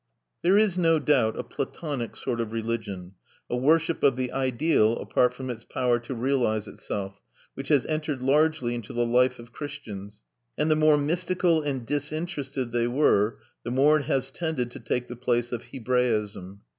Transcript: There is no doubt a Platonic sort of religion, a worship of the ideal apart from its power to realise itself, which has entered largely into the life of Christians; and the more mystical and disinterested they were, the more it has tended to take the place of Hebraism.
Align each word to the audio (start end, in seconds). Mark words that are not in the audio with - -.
There 0.41 0.57
is 0.57 0.79
no 0.79 0.97
doubt 0.97 1.37
a 1.37 1.43
Platonic 1.43 2.15
sort 2.15 2.41
of 2.41 2.51
religion, 2.51 3.11
a 3.51 3.55
worship 3.55 4.01
of 4.01 4.15
the 4.15 4.31
ideal 4.31 4.93
apart 4.97 5.31
from 5.31 5.51
its 5.51 5.63
power 5.63 5.99
to 5.99 6.15
realise 6.15 6.67
itself, 6.67 7.21
which 7.53 7.67
has 7.67 7.85
entered 7.85 8.19
largely 8.19 8.73
into 8.73 8.93
the 8.93 9.05
life 9.05 9.37
of 9.37 9.53
Christians; 9.53 10.23
and 10.57 10.71
the 10.71 10.75
more 10.75 10.97
mystical 10.97 11.61
and 11.61 11.85
disinterested 11.85 12.71
they 12.71 12.87
were, 12.87 13.37
the 13.61 13.69
more 13.69 13.99
it 13.99 14.05
has 14.05 14.31
tended 14.31 14.71
to 14.71 14.79
take 14.79 15.07
the 15.07 15.15
place 15.15 15.51
of 15.51 15.65
Hebraism. 15.65 16.61